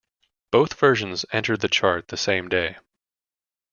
[0.51, 2.77] Both versions entered the chart the same day.